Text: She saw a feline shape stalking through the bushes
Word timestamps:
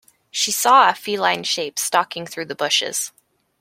She 0.31 0.49
saw 0.51 0.89
a 0.89 0.95
feline 0.95 1.43
shape 1.43 1.77
stalking 1.77 2.25
through 2.25 2.45
the 2.45 2.55
bushes 2.55 3.11